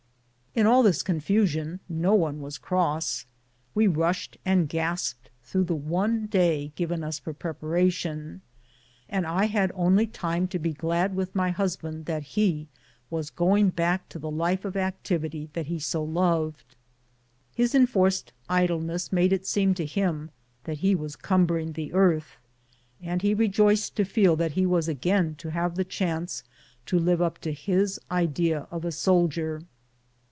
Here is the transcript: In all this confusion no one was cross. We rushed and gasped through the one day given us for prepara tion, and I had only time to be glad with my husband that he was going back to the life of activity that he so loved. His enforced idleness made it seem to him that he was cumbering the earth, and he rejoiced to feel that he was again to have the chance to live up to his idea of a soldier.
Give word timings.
In 0.53 0.65
all 0.67 0.83
this 0.83 1.01
confusion 1.01 1.79
no 1.87 2.13
one 2.13 2.41
was 2.41 2.57
cross. 2.57 3.25
We 3.73 3.87
rushed 3.87 4.35
and 4.43 4.67
gasped 4.67 5.29
through 5.41 5.63
the 5.63 5.75
one 5.77 6.25
day 6.25 6.73
given 6.75 7.05
us 7.05 7.19
for 7.19 7.33
prepara 7.33 7.89
tion, 7.89 8.41
and 9.07 9.25
I 9.25 9.45
had 9.45 9.71
only 9.73 10.07
time 10.07 10.49
to 10.49 10.59
be 10.59 10.73
glad 10.73 11.15
with 11.15 11.33
my 11.33 11.51
husband 11.51 12.05
that 12.07 12.23
he 12.35 12.67
was 13.09 13.29
going 13.29 13.69
back 13.69 14.09
to 14.09 14.19
the 14.19 14.29
life 14.29 14.65
of 14.65 14.75
activity 14.75 15.49
that 15.53 15.67
he 15.67 15.79
so 15.79 16.03
loved. 16.03 16.75
His 17.55 17.73
enforced 17.73 18.33
idleness 18.49 19.09
made 19.09 19.31
it 19.31 19.47
seem 19.47 19.73
to 19.75 19.85
him 19.85 20.31
that 20.65 20.79
he 20.79 20.95
was 20.95 21.15
cumbering 21.15 21.71
the 21.71 21.93
earth, 21.93 22.35
and 23.01 23.21
he 23.21 23.33
rejoiced 23.33 23.95
to 23.95 24.03
feel 24.03 24.35
that 24.35 24.51
he 24.51 24.65
was 24.65 24.89
again 24.89 25.33
to 25.35 25.51
have 25.51 25.75
the 25.75 25.85
chance 25.85 26.43
to 26.87 26.99
live 26.99 27.21
up 27.21 27.37
to 27.37 27.53
his 27.53 28.01
idea 28.11 28.67
of 28.69 28.83
a 28.83 28.91
soldier. 28.91 29.63